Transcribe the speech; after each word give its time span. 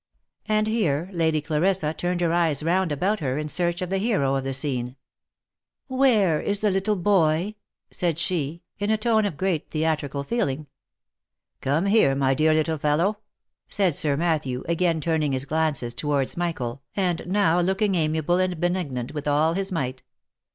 And 0.47 0.65
here 0.65 1.11
Lady 1.13 1.41
Clarissa 1.43 1.93
turned 1.93 2.21
her 2.21 2.33
eyes 2.33 2.63
round 2.63 2.91
about 2.91 3.19
her 3.19 3.37
in 3.37 3.47
search 3.49 3.83
of 3.83 3.91
the 3.91 3.99
hero 3.99 4.33
of 4.33 4.43
the 4.43 4.51
scene." 4.51 4.95
W 5.91 6.03
T 6.11 6.17
here 6.17 6.39
is 6.39 6.61
the 6.61 6.71
little 6.71 6.95
boy?" 6.95 7.53
said 7.91 8.17
she, 8.17 8.63
in 8.79 8.89
a 8.89 8.97
tone 8.97 9.25
of 9.25 9.37
great 9.37 9.69
theatrical 9.69 10.23
feeling." 10.23 10.65
Come 11.61 11.85
here, 11.85 12.15
my 12.15 12.33
dear 12.33 12.51
little 12.55 12.79
fellow!" 12.79 13.19
said 13.69 13.93
Sir 13.93 14.17
Matthew, 14.17 14.63
again 14.67 15.01
turning 15.01 15.33
his 15.33 15.45
glances 15.45 15.93
towards 15.93 16.35
Michael, 16.35 16.81
and 16.95 17.21
now 17.27 17.59
looking 17.61 17.93
amiable 17.93 18.39
and 18.39 18.59
benignant 18.59 19.13
with 19.13 19.27
all 19.27 19.53
his 19.53 19.71
might. 19.71 20.01